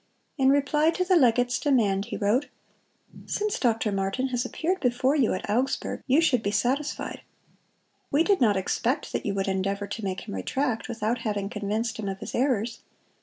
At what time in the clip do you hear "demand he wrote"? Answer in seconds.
1.59-2.47